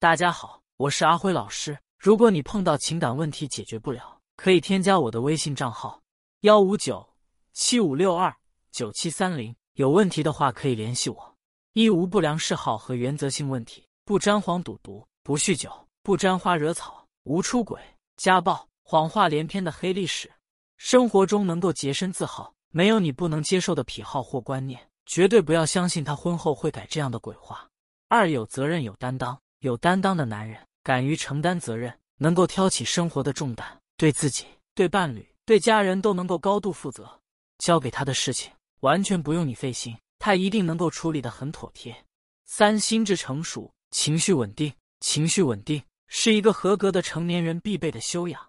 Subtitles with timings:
[0.00, 1.76] 大家好，我是阿辉老师。
[1.98, 6.00] 如果你碰到情感问题解决不了，可以添加我的微信账号：
[6.42, 7.04] 幺五九
[7.52, 8.32] 七五六二
[8.70, 9.52] 九七三零。
[9.72, 11.36] 有问题的话可以联系我。
[11.72, 15.68] 一无不良嗜好和原则性问题，不沾黄赌毒，不酗酒，
[16.04, 17.80] 不沾花惹草，无出轨、
[18.16, 20.30] 家暴、谎话连篇的黑历史。
[20.76, 24.80] 生活中能够洁身自好，没有你不能接受的癖好或观念。
[25.06, 27.68] 绝对不要相信他婚后会改这样的鬼话。
[28.06, 34.44] 二有责任有担当，有担当的男人敢于承担责任，能够挑起生活的重担，对自己、
[34.74, 37.20] 对伴侣、对家人都能够高度负责。
[37.58, 42.04] 交给他的事情完全不用你费心，他一定能够处理的很妥帖。
[42.44, 48.40] 三心智成熟，情绪稳定，情绪稳定是一个合格的成年人必备的修养。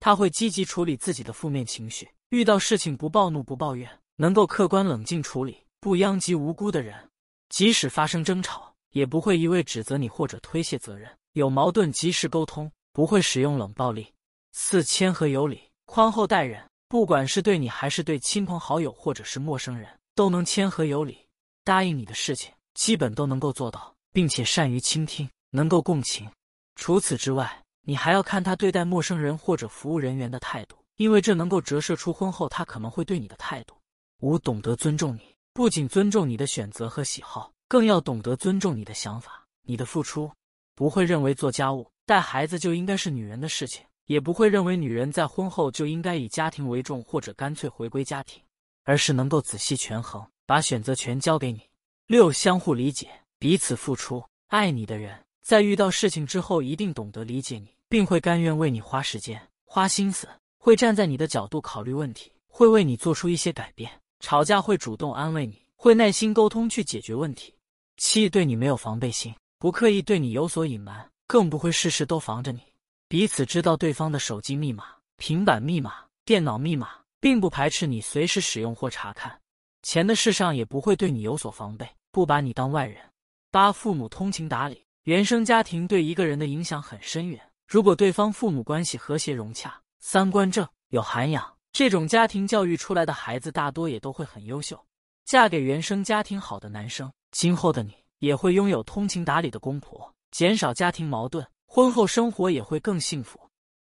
[0.00, 5.64] 他会积极处理自己的负面情绪，遇到事情不暴怒不抱怨，能够客观冷静处理。
[5.80, 7.10] 不殃及无辜的人，
[7.48, 11.10] 即使发生争吵，也不会一味指责你或者推卸责任。
[11.32, 14.12] 有矛盾及时沟通，不会使用冷暴力。
[14.52, 21.18] 四谦和有礼，宽厚待人，不管是对你还是对亲朋好友或者是陌生人，都能谦和有礼。
[21.64, 26.28] 答应你的事情，基本都能够做到，并且善于倾听，能够共情。
[26.74, 33.76] 除此之外，你还要看他对待陌生人或者服务人员的态度，因为这能够折射出婚后他可能会对你的态度。
[34.20, 35.36] 五懂得尊重你。
[35.52, 40.30] 不仅尊重你的选择和喜好，更要懂得尊重你的想法、你的付出。
[40.74, 48.42] 不会认为做家务、带孩子就应该是女人的事情，也不会认为女人在婚后就应该以家庭为重，或者干脆回归家庭，
[48.84, 51.60] 而是能够仔细权衡，把选择权交给你。
[52.06, 54.24] 六、相互理解，彼此付出。
[54.46, 63.90] 爱你的人，在遇到事情之后，一定懂得理解你，并会甘愿为你花时间、花心思，会站在你的角度考虑问题，会为你做出一些改变。
[64.20, 67.52] 吵架会主动安慰你，会耐心沟通去解决问题。
[67.98, 72.60] 七对你没有防备心，不刻意对你有所隐瞒，更不会事事都防着你。
[73.08, 74.84] 彼此知道对方的手机密码、
[75.16, 76.90] 平板密码、电脑密码，
[77.20, 79.36] 并不排斥你随时使用或查看。
[79.82, 83.02] 钱的事上也不会对你有所防备，不把你当外人。
[83.50, 87.40] 八父母通情达理，原生家庭对一个人的影响很深远。
[87.66, 91.52] 如果对方父母关系和谐融洽，三观正，有涵养。
[91.72, 94.80] 这种家庭教育出来的孩子，大多也都会很优秀。
[95.24, 103.38] 嫁给原生家庭好的男生，今后的你也会拥有通情达理的公婆，减少家庭矛盾，婚后生活也会更幸福。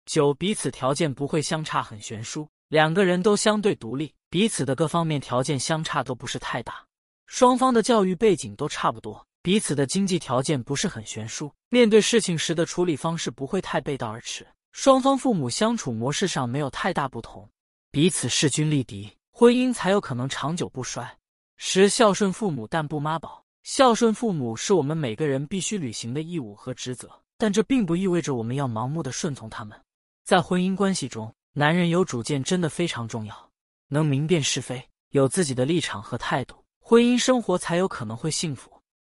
[0.07, 6.85] 九，彼此条件不会相差很悬殊，两个人都相对独立，彼此的各方面条件相差都不是太大，
[7.27, 17.49] 双方的教育背景都差不多，彼此的经济条件不是很悬殊，面对事情时的处理方式不会太背道而驰，双方父母相处模式上没有太大不同。
[17.91, 21.17] 彼此势均力敌，婚姻才有可能长久不衰。
[21.57, 23.45] 十孝顺父母，但不妈宝。
[23.63, 29.81] 孝顺父母是我们每个人必须履行的义务和职责，但这并不意味着我们要盲目的顺从他们。
[30.25, 33.51] 在婚姻关系中，男人有主见真的非常重要，
[33.89, 38.71] 能明辨是非，有自己的立场和态度，婚姻生活才有可能会幸福。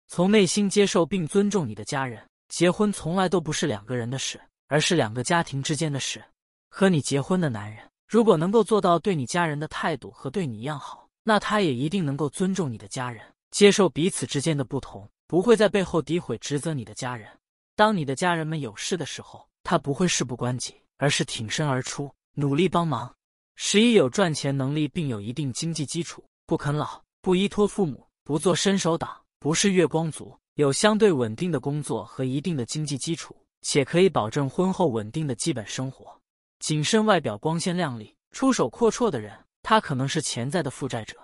[0.09, 4.39] 从内心接受并尊重你的家人，结婚从来都不是两个人的事，
[4.69, 6.23] 而是两个家庭之间的事。
[6.69, 7.89] 和你结婚的男人。
[8.07, 17.29] 如果能够做到对你家人的态度和对你一样好，那他也一定能够尊重你的家人，接受彼此之间的不同，不会在背后诋毁指责你的家人。
[17.77, 23.15] 当你的家人们有事的时候，他不会事不关己，而是挺身而出，努力帮忙。
[23.55, 36.21] 十一有赚钱能力并有一定经济基础，不啃老，不依托父母，不做伸手党，不是月光族，有相对稳定的工作和一定的经济基础，且可以保证婚后稳定的基本生活。
[36.59, 41.17] 谨慎，外表光鲜亮丽、出手阔绰的人，他可能是潜在的负债者。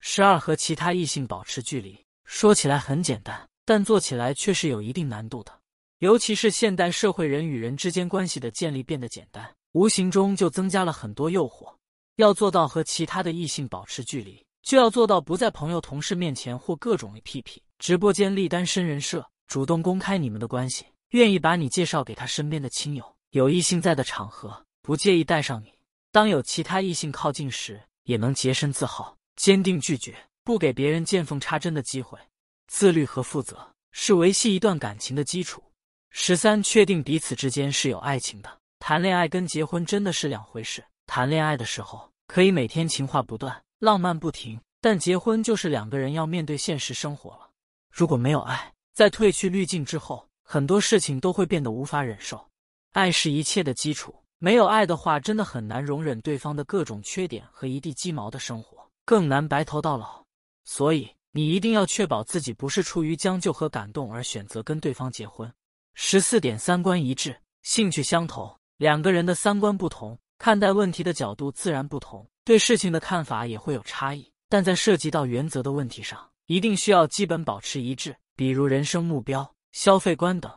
[0.00, 5.52] 十二，和其他异性保持距离，说起来很简单，但做起来却是有一定难度的。
[5.98, 11.70] 尤其是现代社会，人与人之间关系的建立变得简单，无形中就增加了很多诱惑。
[12.16, 24.64] 要做到和其他的异性保持距离，就要做到不在朋友、同事面前或各种 APP、直播间立单身人设，主动公开你们的关系，愿意把你介绍给他身边的亲友，有异性在的场合。
[24.82, 25.72] 不介意带上你，
[26.12, 32.18] 当有其他异性靠近时，也能洁身自好，坚定拒绝，不给别人见缝插针的机会。
[32.66, 35.62] 自律和负责是维系一段感情的基础。
[36.10, 38.58] 十三，确定彼此之间是有爱情的。
[38.80, 40.84] 谈恋爱跟结婚真的是两回事。
[41.06, 47.50] 谈恋爱的时候可以每天情话不断，浪漫不停，但结婚就是两个人要面对现实生活了。
[47.92, 52.48] 如果没有爱，在褪去滤镜之后，很多事情都会变得无法忍受。
[52.92, 54.12] 爱是一切的基础。
[54.42, 60.24] 没有爱的话，真的很难容忍对方的各种缺点和一地鸡毛的生活，更难白头到老。
[60.64, 65.52] 所以，你一定要确保自己不是出于将就和感动而选择跟对方结婚。
[65.92, 68.50] 十四点三观一致，兴趣相投。
[68.78, 74.32] 两个人的三观不同，看待问题的角度自然不同，对事情的看法也会有差异。
[74.48, 78.16] 但在涉及到原则的问题上，一定需要基本保持一致。
[78.34, 80.50] 比如人生目标、消费观等，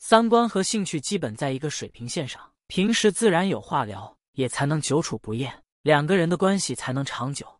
[0.00, 7.57] 三观和兴趣基本在一个水平线上，平时自然有话聊，也才能久处不厌，两个人的关系才能长久。